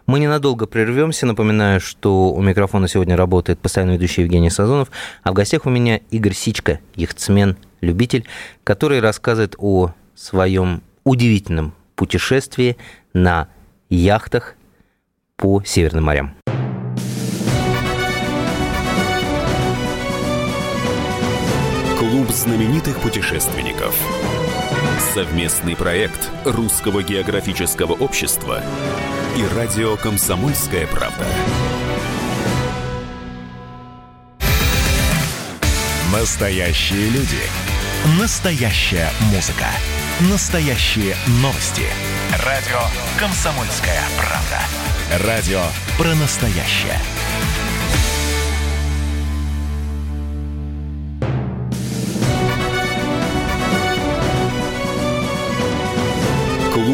Мы 0.05 0.19
ненадолго 0.19 0.67
прервемся. 0.67 1.25
Напоминаю, 1.25 1.79
что 1.79 2.31
у 2.31 2.41
микрофона 2.43 2.87
сегодня 2.87 3.17
работает 3.17 3.57
постоянно 3.57 3.93
ведущий 3.93 4.21
Евгений 4.21 4.51
Сазонов, 4.51 4.91
а 5.23 5.31
в 5.31 5.33
гостях 5.33 5.65
у 5.65 5.71
меня 5.71 6.01
Игорь 6.11 6.33
Сичка, 6.33 6.81
яхтсмен, 6.93 7.57
любитель, 7.81 8.27
который 8.63 8.99
рассказывает 8.99 9.55
о 9.57 9.91
своем 10.13 10.83
удивительном 11.03 11.73
путешествии 11.95 12.77
на 13.13 13.47
яхтах 13.89 14.53
по 15.35 15.63
Северным 15.63 16.03
морям. 16.03 16.35
Знаменитых 22.33 22.99
путешественников. 22.99 23.95
Совместный 25.13 25.75
проект 25.75 26.29
Русского 26.45 27.03
географического 27.03 27.93
общества 27.93 28.63
и 29.37 29.55
радио 29.55 29.95
«Комсомольская 29.97 30.87
правда». 30.87 31.25
Настоящие 36.11 37.09
люди. 37.09 37.39
Настоящая 38.19 39.09
музыка. 39.33 39.67
Настоящие 40.31 41.15
новости. 41.41 41.83
Радио 42.45 42.79
«Комсомольская 43.19 44.01
правда». 44.17 45.27
Радио 45.27 45.61
про 45.97 46.15
настоящее. 46.15 46.99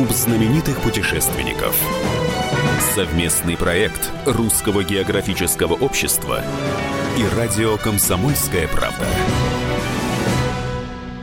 Клуб 0.10 0.18
знаменитых 0.18 0.82
путешественников. 0.82 1.80
Совместный 2.96 3.56
проект 3.56 4.10
Русского 4.26 4.84
географического 4.84 5.74
общества 5.74 6.42
и 7.16 7.38
радио 7.38 7.78
«Комсомольская 7.78 8.68
правда». 8.70 9.06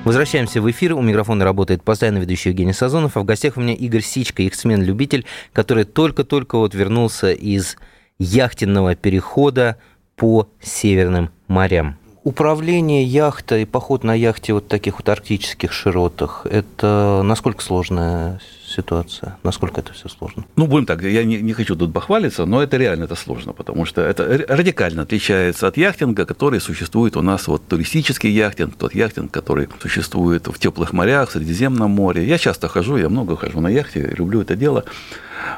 Возвращаемся 0.05 0.63
в 0.63 0.71
эфир. 0.71 0.95
У 0.95 1.03
микрофона 1.03 1.45
работает 1.45 1.83
постоянно 1.83 2.19
ведущий 2.19 2.51
Евгений 2.51 2.73
Сазонов. 2.73 3.17
А 3.17 3.21
в 3.21 3.25
гостях 3.25 3.57
у 3.57 3.61
меня 3.61 3.75
Игорь 3.75 4.03
Сичка, 4.03 4.47
эксмен-любитель, 4.47 5.27
который 5.53 5.83
только-только 5.83 6.57
вот 6.57 6.75
вернулся 6.75 7.33
из 7.33 7.77
яхтенного 8.21 8.95
перехода 8.95 9.79
по 10.15 10.49
Северным 10.61 11.31
морям. 11.49 11.99
Управление 12.27 13.05
яхтой, 13.05 13.67
поход 13.67 14.03
на 14.03 14.13
яхте 14.13 14.53
вот 14.53 14.67
таких 14.67 14.99
вот 14.99 15.09
арктических 15.09 15.73
широтах, 15.73 16.45
это 16.51 17.21
насколько 17.23 17.63
сложная 17.63 18.41
ситуация? 18.67 19.39
Насколько 19.45 19.81
это 19.81 19.93
все 19.93 20.09
сложно? 20.09 20.45
Ну, 20.57 20.67
будем 20.67 20.87
так, 20.87 21.05
я 21.05 21.23
не, 21.23 21.37
не 21.37 21.53
хочу 21.53 21.77
тут 21.77 21.91
бахвалиться, 21.91 22.45
но 22.45 22.61
это 22.61 22.79
реально 22.79 23.05
это 23.05 23.15
сложно, 23.15 23.53
потому 23.53 23.85
что 23.85 24.01
это 24.01 24.45
радикально 24.49 25.03
отличается 25.03 25.69
от 25.69 25.77
яхтинга, 25.77 26.27
который 26.27 26.61
существует 26.61 27.17
у 27.17 27.23
нас, 27.23 27.47
вот 27.47 27.65
туристический 27.69 28.33
яхтинг, 28.33 28.75
тот 28.75 28.93
яхтинг, 28.93 29.31
который 29.31 29.69
существует 29.81 30.49
в 30.49 30.59
теплых 30.59 30.93
морях, 30.93 31.29
в 31.29 31.33
Средиземном 31.33 31.93
море. 31.93 32.27
Я 32.27 32.39
часто 32.39 32.67
хожу, 32.67 32.97
я 32.97 33.09
много 33.09 33.37
хожу 33.37 33.61
на 33.61 33.69
яхте, 33.69 34.01
люблю 34.19 34.41
это 34.41 34.57
дело. 34.57 34.83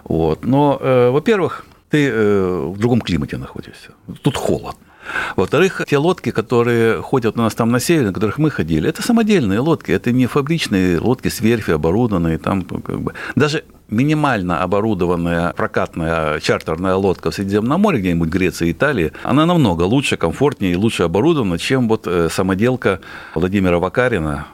Вот. 0.05 0.45
Но, 0.45 0.77
э, 0.79 1.09
во-первых, 1.09 1.65
ты 1.89 2.11
э, 2.11 2.67
в 2.67 2.79
другом 2.79 3.01
климате 3.01 3.39
находишься. 3.39 3.93
Тут 4.21 4.37
холодно. 4.37 4.88
Во-вторых, 5.37 5.83
те 5.89 5.99
лодки, 5.99 6.31
которые 6.31 7.03
ходят 7.03 7.37
у 7.37 7.43
нас 7.43 7.55
там 7.55 7.71
на 7.71 7.81
севере, 7.81 8.09
на 8.09 8.13
которых 8.13 8.39
мы 8.39 8.51
ходили, 8.51 8.89
это 8.89 9.03
самодельные 9.03 9.61
лодки, 9.61 9.93
это 9.93 10.13
не 10.13 10.27
фабричные 10.27 10.99
лодки 10.99 11.29
с 11.29 11.41
верфи 11.41 11.73
оборудованные, 11.73 12.39
там 12.39 12.63
как 12.63 13.01
бы... 13.01 13.15
Даже 13.35 13.65
минимально 13.91 14.63
оборудованная 14.63 15.53
прокатная 15.53 16.41
чартерная 16.41 16.95
лодка 16.95 17.31
в 17.31 17.35
Средиземном 17.35 17.81
море, 17.81 18.01
где-нибудь 18.01 18.29
Греции, 18.29 18.73
Италии, 18.73 19.13
она 19.23 19.47
намного 19.47 19.83
лучше, 19.83 20.17
комфортнее 20.17 20.73
и 20.73 20.77
лучше 20.77 21.05
оборудована, 21.05 21.59
чем 21.59 21.89
вот 21.89 22.07
э, 22.07 22.29
самоделка 22.31 23.01
Владимира 23.35 23.79
Вакарина. 23.79 24.47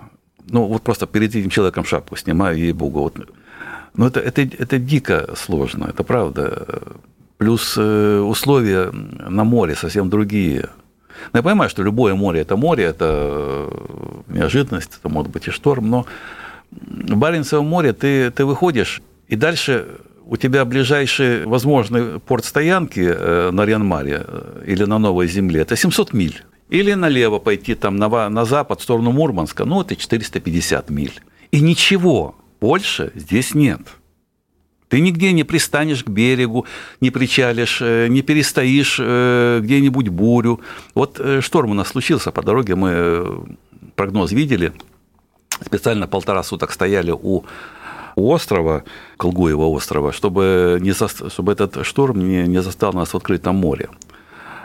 Ну, 0.48 0.66
вот 0.66 0.82
просто 0.82 1.06
перед 1.06 1.34
этим 1.34 1.50
человеком 1.50 1.84
шапку 1.84 2.16
снимаю, 2.16 2.58
ей-богу. 2.58 3.00
Вот. 3.00 3.16
Ну, 3.96 4.06
это, 4.06 4.20
это, 4.20 4.42
это 4.42 4.78
дико 4.78 5.30
сложно, 5.36 5.86
это 5.86 6.04
правда. 6.04 6.82
Плюс 7.38 7.74
э, 7.76 8.20
условия 8.20 8.90
на 8.92 9.44
море 9.44 9.74
совсем 9.74 10.08
другие. 10.08 10.68
Но 11.32 11.38
я 11.38 11.42
понимаю, 11.42 11.68
что 11.70 11.82
любое 11.82 12.14
море– 12.14 12.40
это 12.42 12.56
море, 12.56 12.84
это 12.84 13.06
э, 13.08 13.70
неожиданность, 14.28 14.98
это 15.00 15.08
может 15.08 15.32
быть 15.32 15.48
и 15.48 15.50
шторм, 15.50 15.90
но 15.90 16.06
в 16.70 17.16
Баренцевом 17.16 17.66
море 17.66 17.92
ты, 17.92 18.30
ты 18.30 18.44
выходишь, 18.44 19.02
и 19.28 19.36
дальше 19.36 19.86
у 20.26 20.36
тебя 20.36 20.64
ближайший 20.64 21.44
возможный 21.44 22.20
порт 22.20 22.44
стоянки 22.44 23.00
э, 23.00 23.50
на 23.50 23.64
Ренмаре 23.64 24.24
или 24.66 24.84
на 24.84 24.98
Новой 24.98 25.26
Земле– 25.26 25.60
это 25.62 25.76
700 25.76 26.12
миль. 26.12 26.42
Или 26.70 26.94
налево 26.94 27.40
пойти 27.40 27.74
там 27.74 27.96
на, 27.96 28.28
на 28.28 28.44
запад, 28.44 28.80
в 28.80 28.82
сторону 28.82 29.12
Мурманска, 29.12 29.64
ну, 29.64 29.82
это 29.82 29.96
450 29.96 30.88
миль. 30.90 31.20
И 31.50 31.60
ничего 31.60 32.36
больше 32.60 33.12
здесь 33.14 33.54
нет– 33.54 33.80
ты 34.94 35.00
нигде 35.00 35.32
не 35.32 35.42
пристанешь 35.42 36.04
к 36.04 36.08
берегу, 36.08 36.66
не 37.00 37.10
причалишь, 37.10 37.82
э, 37.82 38.06
не 38.06 38.22
перестоишь 38.22 39.00
э, 39.00 39.58
где-нибудь 39.60 40.08
бурю. 40.08 40.60
Вот 40.94 41.18
э, 41.18 41.40
шторм 41.40 41.72
у 41.72 41.74
нас 41.74 41.88
случился 41.88 42.30
по 42.30 42.42
дороге, 42.42 42.76
мы 42.76 43.44
прогноз 43.96 44.30
видели, 44.30 44.72
специально 45.66 46.06
полтора 46.06 46.44
суток 46.44 46.70
стояли 46.70 47.10
у 47.10 47.42
у 48.16 48.32
острова, 48.32 48.84
Колгуева 49.16 49.64
острова, 49.64 50.12
чтобы, 50.12 50.78
не 50.80 50.92
за, 50.92 51.08
чтобы 51.08 51.50
этот 51.50 51.84
шторм 51.84 52.20
не, 52.20 52.46
не 52.46 52.62
застал 52.62 52.92
нас 52.92 53.14
в 53.14 53.16
открытом 53.16 53.56
море. 53.56 53.88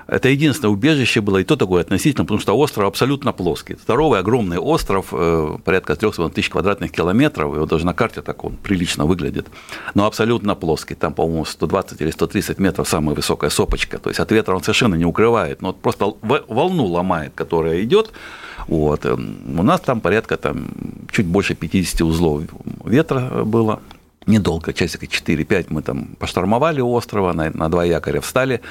Это 0.10 0.30
единственное 0.30 0.72
убежище 0.72 1.22
было, 1.22 1.38
и 1.38 1.44
то 1.44 1.56
такое 1.56 1.82
относительно, 1.82 2.26
потому 2.26 2.40
что 2.40 2.58
остров 2.58 2.88
абсолютно 2.88 3.32
плоский. 3.32 3.76
Здоровый, 3.84 4.20
огромный 4.20 4.58
остров, 4.58 5.08
э, 5.12 5.58
порядка 5.64 5.96
300 5.96 6.30
тысяч 6.30 6.50
квадратных 6.50 6.92
километров, 6.92 7.56
вот 7.56 7.70
даже 7.70 7.86
на 7.86 7.94
карте 7.94 8.22
так 8.22 8.44
он 8.44 8.56
прилично 8.58 9.06
выглядит, 9.06 9.48
но 9.94 10.06
абсолютно 10.06 10.56
плоский. 10.56 10.96
Там, 10.96 11.14
по-моему, 11.14 11.46
120 11.46 12.02
или 12.02 12.10
130 12.10 12.58
метров 12.60 12.88
самая 12.88 13.16
высокая 13.16 13.52
сопочка, 13.52 14.00
то 14.00 14.10
есть 14.10 14.20
от 14.20 14.32
ветра 14.32 14.56
он 14.56 14.64
совершенно 14.64 14.96
не 14.96 15.06
укрывает, 15.06 15.62
но 15.62 15.74
просто 15.74 16.14
волну 16.22 16.86
ломает, 16.86 17.34
которая 17.36 17.84
идет. 17.84 18.12
Вот. 18.68 19.06
У 19.06 19.64
нас 19.64 19.82
там 19.82 20.02
порядка 20.02 20.38
там, 20.38 20.70
чуть 21.12 21.28
больше 21.28 21.54
50 21.54 22.02
узлов 22.02 22.44
ветра 22.84 23.44
было 23.46 23.80
недолго, 24.26 24.74
часика 24.74 25.06
4-5 25.06 25.68
мы 25.70 25.82
там 25.82 26.16
поштормовали 26.20 26.82
у 26.82 26.92
острова, 26.94 27.34
на, 27.34 27.52
на 27.52 27.70
два 27.70 27.86
якоря 27.86 28.22
встали, 28.22 28.62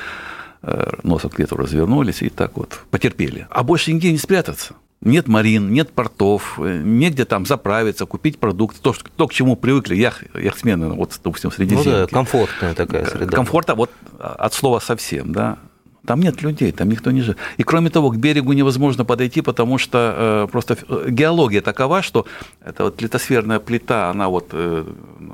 носом 1.02 1.30
к 1.30 1.38
ветру 1.38 1.58
развернулись 1.58 2.22
и 2.22 2.28
так 2.28 2.56
вот 2.56 2.80
потерпели. 2.90 3.46
А 3.50 3.62
больше 3.62 3.92
нигде 3.92 4.10
не 4.10 4.18
спрятаться. 4.18 4.74
Нет 5.00 5.28
марин, 5.28 5.72
нет 5.72 5.92
портов, 5.92 6.58
э, 6.58 6.82
негде 6.84 7.24
там 7.24 7.46
заправиться, 7.46 8.04
купить 8.04 8.38
продукты, 8.38 8.80
то, 8.82 8.92
что, 8.92 9.08
то 9.16 9.28
к 9.28 9.32
чему 9.32 9.54
привыкли 9.54 9.94
ях, 9.94 10.24
яхтсмены, 10.34 10.88
вот, 10.88 11.16
допустим, 11.22 11.52
среди 11.52 11.76
Ну 11.76 11.84
да, 11.84 12.06
комфортная 12.08 12.74
такая 12.74 13.06
среда. 13.06 13.36
Комфорта 13.36 13.76
вот 13.76 13.92
от 14.18 14.52
слова 14.54 14.80
совсем, 14.80 15.32
да. 15.32 15.58
Там 16.04 16.20
нет 16.20 16.42
людей, 16.42 16.72
там 16.72 16.88
никто 16.88 17.10
не 17.12 17.20
живет. 17.20 17.38
И 17.58 17.62
кроме 17.62 17.90
того, 17.90 18.10
к 18.10 18.16
берегу 18.16 18.54
невозможно 18.54 19.04
подойти, 19.04 19.40
потому 19.40 19.78
что 19.78 20.46
э, 20.46 20.50
просто 20.50 20.78
геология 21.06 21.60
такова, 21.60 22.02
что 22.02 22.26
эта 22.64 22.84
вот 22.84 23.00
литосферная 23.00 23.60
плита, 23.60 24.10
она 24.10 24.28
вот 24.28 24.48
э, 24.52 24.84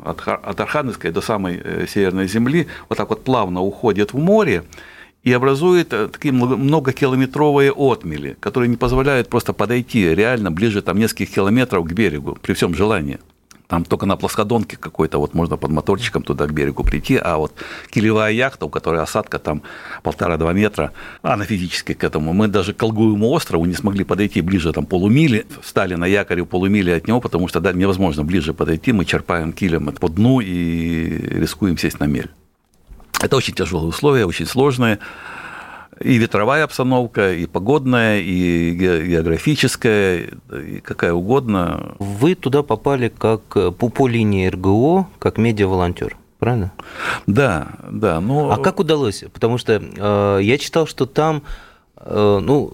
от, 0.05 0.27
от 0.27 0.61
Архангельской 0.61 1.11
до 1.11 1.21
самой 1.23 1.59
э, 1.63 1.87
Северной 1.89 2.29
Земли 2.29 2.67
вот 2.89 2.99
так 2.99 3.09
вот 3.09 3.25
плавно 3.25 3.63
уходит 3.63 4.13
в 4.13 4.19
море 4.19 4.65
и 5.25 5.33
образует 5.33 5.93
э, 5.93 6.09
такие 6.09 6.33
многокилометровые 6.33 7.73
отмели, 7.73 8.37
которые 8.41 8.69
не 8.69 8.77
позволяют 8.77 9.29
просто 9.29 9.53
подойти 9.53 10.15
реально 10.15 10.53
ближе 10.53 10.83
там 10.83 10.99
нескольких 10.99 11.35
километров 11.35 11.87
к 11.87 11.93
берегу 11.93 12.39
при 12.41 12.53
всем 12.53 12.75
желании. 12.75 13.19
Там 13.67 13.87
только 13.87 14.05
на 14.05 14.17
плоскодонке 14.17 14.77
какой-то 14.77 15.19
вот 15.19 15.33
можно 15.33 15.57
под 15.57 15.71
моторчиком 15.71 16.23
туда 16.23 16.47
к 16.47 16.53
берегу 16.53 16.85
прийти, 16.85 17.17
а 17.17 17.39
вот 17.39 17.55
килевая 17.91 18.31
яхта, 18.31 18.67
у 18.67 18.69
которой 18.69 19.01
осадка 19.01 19.39
там 19.39 19.63
полтора-два 20.03 20.53
метра, 20.53 20.93
она 21.23 21.47
физически 21.47 21.95
к 21.95 22.05
этому. 22.05 22.35
Мы 22.35 22.49
даже 22.49 22.75
к 22.75 22.77
Колгуевому 22.77 23.31
острову 23.31 23.65
не 23.65 23.75
смогли 23.75 24.05
подойти 24.05 24.43
ближе 24.43 24.73
там 24.75 24.85
полумили, 24.85 25.47
встали 25.63 25.95
на 25.95 26.05
якоре 26.05 26.45
полумили 26.45 26.91
от 26.91 27.09
него, 27.09 27.23
потому 27.23 27.49
что 27.49 27.61
да, 27.61 27.73
невозможно 27.73 28.23
ближе 28.23 28.53
подойти, 28.53 28.93
мы 28.93 29.07
черпаем 29.07 29.55
килем 29.55 29.87
по 29.87 30.11
дну 30.11 30.41
и 30.41 31.41
рискуем 31.41 31.79
сесть 31.79 32.01
на 32.01 32.05
мель. 32.05 32.31
Это 33.25 33.37
очень 33.37 33.55
тяжелые 33.55 33.89
условия, 33.89 34.27
очень 34.27 34.45
сложные 34.45 34.99
и 36.01 36.17
ветровая 36.17 36.65
обстановка, 36.65 37.33
и 37.33 37.47
погодная, 37.47 38.21
и 38.21 38.73
географическая, 38.73 40.29
и 40.53 40.81
какая 40.81 41.15
угодно. 41.15 41.95
Вы 41.99 42.35
туда 42.35 42.63
попали 42.63 43.09
как 43.09 43.41
по, 43.49 43.89
по 43.89 44.09
линии 44.09 44.47
РГО, 44.49 45.09
как 45.19 45.39
медиа-волонтер, 45.39 46.17
правильно? 46.39 46.73
Да, 47.27 47.69
да. 47.89 48.21
Но... 48.21 48.51
А 48.51 48.59
как 48.59 48.81
удалось? 48.81 49.25
Потому 49.33 49.57
что 49.57 49.81
э, 49.81 50.39
я 50.43 50.59
читал, 50.59 50.87
что 50.87 51.07
там 51.07 51.39
э, 51.39 51.41
ну, 52.05 52.73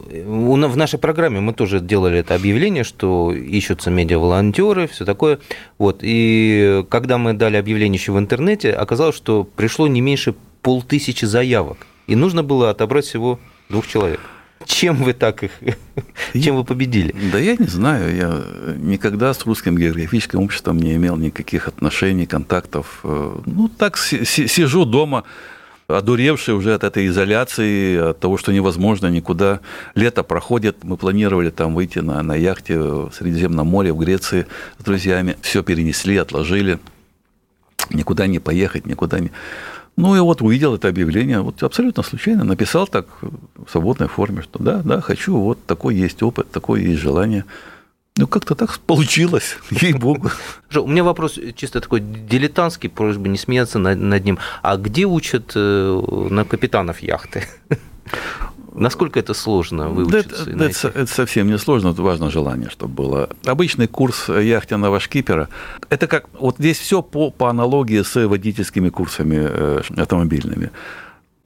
в 0.69 0.77
нашей 0.77 0.99
программе 0.99 1.41
мы 1.41 1.53
тоже 1.53 1.81
делали 1.81 2.19
это 2.19 2.35
объявление, 2.35 2.85
что 2.85 3.33
ищутся 3.33 3.91
медиа-волонтеры, 3.91 4.89
все 4.89 5.05
такое. 5.05 5.39
Вот. 5.79 6.01
И 6.03 6.85
когда 6.89 7.19
мы 7.19 7.35
дали 7.35 7.57
объявление 7.57 7.99
еще 7.99 8.13
в 8.13 8.19
интернете, 8.19 8.73
оказалось, 8.73 9.17
что 9.17 9.45
пришло 9.45 9.87
не 9.87 10.01
меньше 10.01 10.35
полтысячи 10.63 11.25
заявок 11.25 11.87
и 12.11 12.17
нужно 12.17 12.43
было 12.43 12.71
отобрать 12.71 13.05
всего 13.05 13.39
двух 13.69 13.87
человек. 13.87 14.21
Чем 14.67 14.97
вы 14.97 15.15
так 15.15 15.45
их, 15.45 15.53
чем 16.35 16.57
вы 16.57 16.65
победили? 16.65 17.15
Да 17.33 17.39
я 17.39 17.57
не 17.57 17.67
знаю, 17.67 18.17
я 18.17 18.43
никогда 18.77 19.33
с 19.33 19.47
русским 19.47 19.79
географическим 19.79 20.41
обществом 20.41 20.79
не 20.79 20.97
имел 20.97 21.17
никаких 21.17 21.69
отношений, 21.69 22.27
контактов. 22.27 23.01
Ну, 23.05 23.69
так 23.69 23.97
сижу 23.97 24.85
дома, 24.85 25.23
одуревший 25.97 26.55
уже 26.55 26.75
от 26.75 26.85
этой 26.85 27.07
изоляции, 27.07 28.11
от 28.11 28.21
того, 28.21 28.37
что 28.37 28.53
невозможно 28.53 29.09
никуда. 29.09 29.61
Лето 29.95 30.23
проходит, 30.23 30.85
мы 30.85 30.97
планировали 30.97 31.51
там 31.51 31.75
выйти 31.75 32.01
на, 32.01 32.23
на 32.23 32.35
яхте 32.35 32.79
в 32.79 33.13
Средиземном 33.13 33.67
море, 33.67 33.93
в 33.93 33.99
Греции 33.99 34.47
с 34.79 34.85
друзьями. 34.85 35.37
Все 35.41 35.63
перенесли, 35.63 36.17
отложили. 36.17 36.79
Никуда 37.91 38.27
не 38.27 38.39
поехать, 38.39 38.87
никуда 38.87 39.19
не... 39.19 39.31
Ну, 39.97 40.17
и 40.17 40.21
вот 40.21 40.41
увидел 40.41 40.75
это 40.75 40.89
объявление, 40.89 41.41
вот 41.41 41.63
абсолютно 41.63 42.03
случайно 42.03 42.45
написал 42.45 42.87
так 42.87 43.07
в 43.21 43.71
свободной 43.71 44.09
форме, 44.09 44.43
что 44.43 44.63
да, 44.63 44.81
да, 44.83 45.01
хочу, 45.01 45.37
вот 45.37 45.65
такой 45.67 45.95
есть 45.95 46.23
опыт, 46.23 46.51
такое 46.51 46.81
есть 46.81 47.01
желание. 47.01 47.45
Ну, 48.21 48.27
как-то 48.27 48.55
так 48.55 48.79
получилось, 48.81 49.57
ей-богу. 49.71 50.31
У 50.75 50.87
меня 50.87 51.03
вопрос 51.05 51.39
чисто 51.57 51.81
такой 51.81 52.01
дилетантский, 52.01 52.91
просьба 52.91 53.29
не 53.29 53.39
смеяться 53.39 53.79
над, 53.79 54.25
ним. 54.25 54.39
А 54.63 54.77
где 54.77 55.07
учат 55.07 55.53
э, 55.55 56.29
на 56.31 56.45
капитанов 56.45 57.01
яхты? 57.01 57.45
Насколько 58.75 59.21
это 59.21 59.33
сложно 59.33 59.89
выучиться? 59.89 60.45
Да, 60.45 60.67
это, 60.67 60.89
это, 60.89 61.01
это 61.01 61.13
совсем 61.13 61.49
не 61.49 61.59
сложно, 61.59 61.89
это 61.89 62.03
важно 62.03 62.31
желание, 62.31 62.69
чтобы 62.69 62.95
было. 62.95 63.31
Обычный 63.47 63.89
курс 63.89 64.29
яхтенного 64.29 65.01
шкипера, 65.01 65.49
это 65.89 66.07
как, 66.07 66.27
вот 66.39 66.57
здесь 66.59 66.79
все 66.79 67.01
по, 67.01 67.31
по 67.31 67.49
аналогии 67.49 68.03
с 68.03 68.29
водительскими 68.29 68.91
курсами 68.91 69.39
э, 69.41 69.81
автомобильными. 69.97 70.71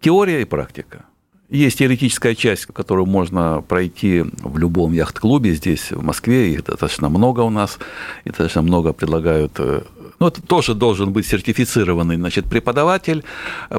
Теория 0.00 0.42
и 0.42 0.44
практика. 0.44 1.04
Есть 1.50 1.78
теоретическая 1.78 2.34
часть, 2.34 2.66
которую 2.66 3.06
можно 3.06 3.62
пройти 3.66 4.24
в 4.42 4.58
любом 4.58 4.92
яхт-клубе 4.92 5.52
здесь, 5.54 5.92
в 5.92 6.02
Москве, 6.02 6.52
их 6.52 6.64
достаточно 6.64 7.08
много 7.08 7.40
у 7.40 7.50
нас, 7.50 7.78
и 8.24 8.30
достаточно 8.30 8.62
много 8.62 8.92
предлагают 8.92 9.52
э, 9.58 9.82
ну, 10.20 10.28
это 10.28 10.40
тоже 10.40 10.74
должен 10.74 11.12
быть 11.12 11.26
сертифицированный 11.26 12.16
значит, 12.16 12.46
преподаватель 12.46 13.24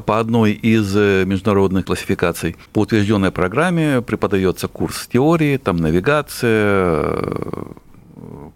по 0.04 0.20
одной 0.20 0.52
из 0.52 0.94
э, 0.96 1.24
международных 1.24 1.86
классификаций. 1.86 2.56
По 2.72 2.80
утвержденной 2.80 3.30
программе 3.30 4.02
преподается 4.02 4.68
курс 4.68 5.08
теории, 5.08 5.56
там 5.56 5.76
навигация, 5.76 7.02
э, 7.02 7.64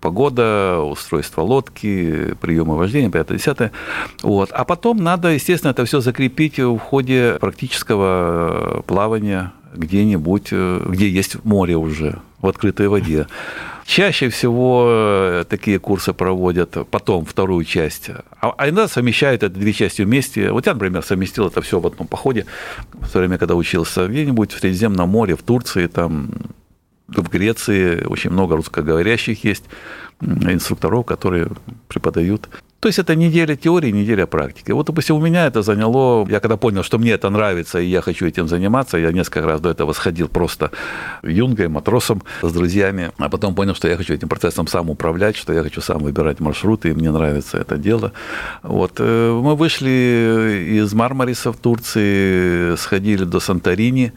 погода, 0.00 0.80
устройство 0.80 1.42
лодки, 1.42 2.34
приемы 2.40 2.76
вождения, 2.76 3.08
5-10. 3.08 3.70
Вот. 4.22 4.50
А 4.52 4.64
потом 4.64 4.98
надо, 4.98 5.28
естественно, 5.28 5.70
это 5.70 5.84
все 5.84 6.00
закрепить 6.00 6.58
в 6.58 6.78
ходе 6.78 7.36
практического 7.40 8.82
плавания 8.86 9.52
где-нибудь, 9.74 10.48
э, 10.52 10.82
где 10.88 11.08
есть 11.08 11.44
море 11.44 11.76
уже, 11.76 12.20
в 12.40 12.48
открытой 12.48 12.88
воде. 12.88 13.26
Чаще 13.86 14.28
всего 14.28 14.86
э, 14.88 15.44
такие 15.48 15.78
курсы 15.78 16.12
проводят 16.12 16.76
потом 16.90 17.24
вторую 17.24 17.64
часть. 17.64 18.10
А, 18.40 18.54
а 18.56 18.68
иногда 18.68 18.88
совмещают 18.88 19.42
это 19.42 19.54
две 19.54 19.72
части 19.72 20.02
вместе. 20.02 20.52
Вот 20.52 20.66
я, 20.66 20.74
например, 20.74 21.02
совместил 21.02 21.48
это 21.48 21.60
все 21.60 21.80
в 21.80 21.86
одном 21.86 22.06
походе 22.06 22.46
в 22.92 23.10
то 23.10 23.18
время, 23.18 23.38
когда 23.38 23.54
учился 23.54 24.06
где-нибудь 24.06 24.52
в 24.52 24.60
Средиземном 24.60 25.08
море, 25.08 25.36
в 25.36 25.42
Турции, 25.42 25.86
там, 25.86 26.30
в 27.16 27.28
Греции 27.28 28.04
очень 28.04 28.30
много 28.30 28.56
русскоговорящих 28.56 29.44
есть 29.44 29.64
инструкторов, 30.20 31.06
которые 31.06 31.48
преподают 31.88 32.48
то 32.80 32.88
есть 32.88 32.98
это 32.98 33.14
неделя 33.14 33.56
теории, 33.56 33.90
неделя 33.90 34.26
практики. 34.26 34.72
Вот, 34.72 34.86
допустим, 34.86 35.16
у 35.16 35.20
меня 35.20 35.46
это 35.46 35.60
заняло, 35.60 36.26
я 36.30 36.40
когда 36.40 36.56
понял, 36.56 36.82
что 36.82 36.98
мне 36.98 37.10
это 37.10 37.28
нравится, 37.28 37.78
и 37.78 37.86
я 37.86 38.00
хочу 38.00 38.26
этим 38.26 38.48
заниматься, 38.48 38.96
я 38.96 39.12
несколько 39.12 39.46
раз 39.46 39.60
до 39.60 39.68
этого 39.68 39.92
сходил 39.92 40.28
просто 40.28 40.70
юнгой, 41.22 41.68
матросом 41.68 42.22
с 42.40 42.50
друзьями, 42.50 43.12
а 43.18 43.28
потом 43.28 43.54
понял, 43.54 43.74
что 43.74 43.86
я 43.86 43.98
хочу 43.98 44.14
этим 44.14 44.28
процессом 44.28 44.66
сам 44.66 44.88
управлять, 44.88 45.36
что 45.36 45.52
я 45.52 45.62
хочу 45.62 45.82
сам 45.82 45.98
выбирать 45.98 46.40
маршруты, 46.40 46.88
и 46.88 46.92
мне 46.94 47.10
нравится 47.10 47.58
это 47.58 47.76
дело. 47.76 48.12
Вот. 48.62 48.92
Э, 48.98 49.30
мы 49.30 49.56
вышли 49.56 50.78
из 50.80 50.94
Мармариса 50.94 51.52
в 51.52 51.58
Турции, 51.58 52.76
сходили 52.76 53.24
до 53.24 53.40
Санторини, 53.40 54.14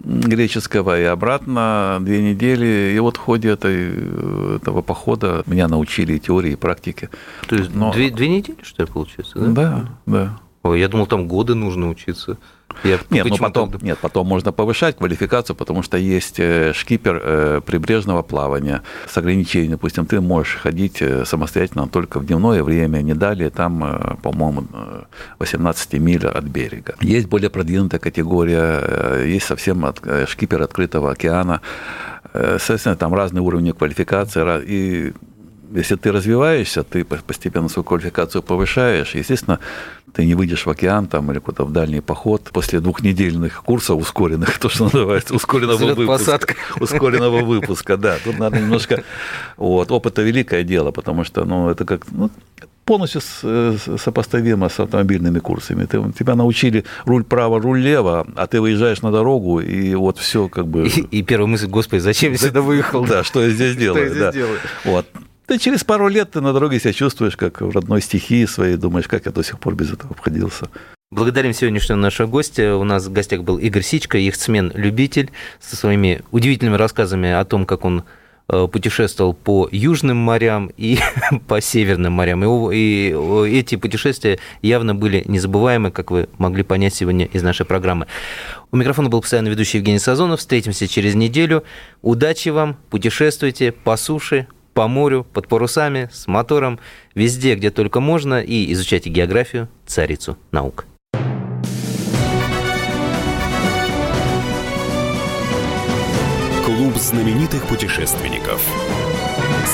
греческого 0.00 1.00
и 1.00 1.04
обратно 1.04 1.98
две 2.00 2.22
недели. 2.22 2.94
И 2.94 2.98
вот 2.98 3.16
в 3.16 3.20
ходе 3.20 3.50
этой, 3.50 4.56
этого 4.56 4.82
похода 4.82 5.42
меня 5.46 5.68
научили 5.68 6.14
и 6.14 6.20
теории, 6.20 6.52
и 6.52 6.56
практике. 6.56 7.10
То 7.48 7.56
есть 7.56 7.74
Но... 7.74 7.92
две, 7.92 8.10
две 8.10 8.28
недели, 8.28 8.58
что 8.62 8.82
ли, 8.82 8.88
получается? 8.88 9.38
Да, 9.38 9.50
да. 9.52 9.88
да. 10.06 10.40
Ой, 10.62 10.78
я 10.78 10.88
думал, 10.88 11.06
там 11.06 11.26
годы 11.26 11.54
нужно 11.54 11.88
учиться. 11.88 12.36
Я 12.84 12.98
нет, 13.10 13.26
ну 13.28 13.36
потом, 13.38 13.72
нет, 13.80 13.98
потом 13.98 14.26
можно 14.26 14.52
повышать 14.52 14.96
квалификацию, 14.96 15.56
потому 15.56 15.82
что 15.82 15.96
есть 15.96 16.38
э, 16.38 16.72
шкипер 16.74 17.20
э, 17.22 17.60
прибрежного 17.64 18.22
плавания 18.22 18.82
с 19.08 19.16
ограничением. 19.18 19.72
Допустим, 19.72 20.06
ты 20.06 20.20
можешь 20.20 20.56
ходить 20.56 21.00
э, 21.00 21.24
самостоятельно 21.24 21.88
только 21.88 22.20
в 22.20 22.26
дневное 22.26 22.62
время, 22.62 23.02
не 23.02 23.14
далее, 23.14 23.50
там, 23.50 24.18
по-моему, 24.22 24.66
18 25.38 25.94
миль 25.94 26.26
от 26.26 26.44
берега. 26.44 26.94
Есть 27.00 27.26
более 27.26 27.50
продвинутая 27.50 27.98
категория, 27.98 29.24
есть 29.24 29.46
совсем 29.46 29.84
от, 29.84 30.00
шкипер 30.28 30.62
открытого 30.62 31.10
океана. 31.10 31.62
Соответственно, 32.32 32.96
там 32.96 33.14
разные 33.14 33.42
уровни 33.42 33.72
квалификации, 33.72 34.62
и 34.64 35.12
если 35.72 35.96
ты 35.96 36.12
развиваешься, 36.12 36.82
ты 36.82 37.04
постепенно 37.04 37.68
свою 37.68 37.84
квалификацию 37.84 38.42
повышаешь, 38.42 39.14
естественно, 39.14 39.60
ты 40.12 40.26
не 40.26 40.34
выйдешь 40.34 40.66
в 40.66 40.70
океан 40.70 41.06
там, 41.06 41.30
или 41.30 41.38
куда-то 41.38 41.64
в 41.64 41.72
дальний 41.72 42.00
поход 42.00 42.50
после 42.52 42.80
двухнедельных 42.80 43.62
курсов 43.62 44.00
ускоренных, 44.00 44.58
то, 44.60 44.68
что 44.68 44.84
называется, 44.84 45.34
ускоренного 45.34 45.94
выпуска. 45.94 46.40
Ускоренного 46.80 47.42
выпуска, 47.42 47.96
да. 47.96 48.16
Тут 48.24 48.38
надо 48.38 48.58
немножко... 48.58 49.02
Вот, 49.56 49.90
опыта 49.90 50.22
великое 50.22 50.62
дело, 50.64 50.90
потому 50.90 51.24
что, 51.24 51.44
ну, 51.44 51.70
это 51.70 51.84
как... 51.84 52.06
Ну, 52.10 52.30
полностью 52.84 53.20
сопоставимо 53.98 54.68
с 54.68 54.80
автомобильными 54.80 55.38
курсами. 55.38 55.84
Ты, 55.84 56.02
тебя 56.18 56.34
научили 56.34 56.84
руль 57.04 57.22
право, 57.22 57.60
руль 57.60 57.80
лево, 57.80 58.26
а 58.34 58.46
ты 58.46 58.60
выезжаешь 58.60 59.02
на 59.02 59.12
дорогу, 59.12 59.60
и 59.60 59.94
вот 59.94 60.18
все 60.18 60.48
как 60.48 60.66
бы... 60.66 60.88
И, 60.88 61.00
и 61.18 61.22
первая 61.22 61.46
мысль, 61.46 61.68
господи, 61.68 62.00
зачем 62.00 62.32
я 62.32 62.38
сюда 62.38 62.62
выехал? 62.62 63.04
Да, 63.04 63.22
что 63.22 63.42
я 63.42 63.50
здесь 63.50 63.76
делаю? 63.76 64.06
Что 64.06 64.14
я 64.14 64.30
здесь 64.30 64.34
делаю? 64.34 64.58
Вот. 64.84 65.06
Да 65.50 65.58
через 65.58 65.82
пару 65.82 66.06
лет 66.06 66.30
ты 66.30 66.40
на 66.40 66.52
дороге 66.52 66.78
себя 66.78 66.92
чувствуешь, 66.92 67.36
как 67.36 67.60
в 67.60 67.70
родной 67.70 68.00
стихии 68.00 68.44
своей, 68.44 68.76
думаешь, 68.76 69.08
как 69.08 69.26
я 69.26 69.32
до 69.32 69.42
сих 69.42 69.58
пор 69.58 69.74
без 69.74 69.92
этого 69.92 70.12
обходился. 70.12 70.68
Благодарим 71.10 71.52
сегодняшнего 71.52 71.96
нашего 71.96 72.28
гостя. 72.28 72.76
У 72.76 72.84
нас 72.84 73.06
в 73.06 73.12
гостях 73.12 73.42
был 73.42 73.58
Игорь 73.58 73.82
Сичко, 73.82 74.16
яхтсмен-любитель, 74.16 75.32
со 75.58 75.74
своими 75.74 76.22
удивительными 76.30 76.76
рассказами 76.76 77.32
о 77.32 77.44
том, 77.44 77.66
как 77.66 77.84
он 77.84 78.04
э, 78.48 78.68
путешествовал 78.72 79.34
по 79.34 79.68
южным 79.72 80.18
морям 80.18 80.70
и 80.76 81.00
по 81.48 81.60
северным 81.60 82.12
морям. 82.12 82.44
И, 82.72 82.76
и 82.76 83.58
эти 83.58 83.74
путешествия 83.74 84.38
явно 84.62 84.94
были 84.94 85.24
незабываемы, 85.26 85.90
как 85.90 86.12
вы 86.12 86.28
могли 86.38 86.62
понять 86.62 86.94
сегодня 86.94 87.26
из 87.26 87.42
нашей 87.42 87.66
программы. 87.66 88.06
У 88.70 88.76
микрофона 88.76 89.08
был 89.08 89.20
постоянно 89.20 89.48
ведущий 89.48 89.78
Евгений 89.78 89.98
Сазонов. 89.98 90.38
Встретимся 90.38 90.86
через 90.86 91.16
неделю. 91.16 91.64
Удачи 92.02 92.50
вам, 92.50 92.76
путешествуйте 92.88 93.72
по 93.72 93.96
суше, 93.96 94.46
по 94.74 94.88
морю, 94.88 95.26
под 95.32 95.48
парусами, 95.48 96.08
с 96.12 96.26
мотором, 96.26 96.78
везде, 97.14 97.54
где 97.54 97.70
только 97.70 98.00
можно, 98.00 98.40
и 98.40 98.72
изучайте 98.72 99.10
географию, 99.10 99.68
царицу 99.86 100.36
наук. 100.52 100.86
Клуб 106.64 106.96
знаменитых 106.96 107.66
путешественников. 107.66 108.62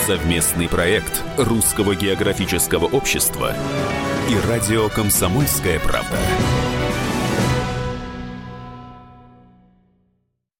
Совместный 0.06 0.68
проект 0.68 1.22
Русского 1.36 1.94
географического 1.94 2.86
общества 2.86 3.54
и 4.28 4.48
радио 4.48 4.88
«Комсомольская 4.88 5.78
правда». 5.78 6.16